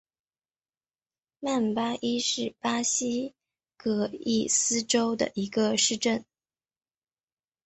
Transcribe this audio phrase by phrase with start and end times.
[1.39, 3.35] 曼巴伊是巴西
[3.77, 6.25] 戈亚斯州的一个市镇。